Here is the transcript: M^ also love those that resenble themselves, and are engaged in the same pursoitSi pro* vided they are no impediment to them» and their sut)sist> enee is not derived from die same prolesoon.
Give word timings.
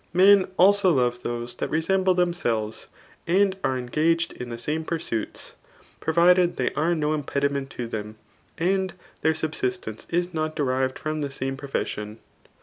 M^ 0.15 0.49
also 0.57 0.89
love 0.89 1.21
those 1.21 1.53
that 1.57 1.69
resenble 1.69 2.15
themselves, 2.15 2.87
and 3.27 3.55
are 3.63 3.77
engaged 3.77 4.33
in 4.33 4.49
the 4.49 4.57
same 4.57 4.83
pursoitSi 4.83 5.51
pro* 5.99 6.11
vided 6.15 6.55
they 6.55 6.71
are 6.71 6.95
no 6.95 7.13
impediment 7.13 7.69
to 7.69 7.85
them» 7.85 8.15
and 8.57 8.95
their 9.21 9.33
sut)sist> 9.33 9.81
enee 9.81 10.07
is 10.09 10.33
not 10.33 10.55
derived 10.55 10.97
from 10.97 11.21
die 11.21 11.27
same 11.29 11.55
prolesoon. 11.55 12.17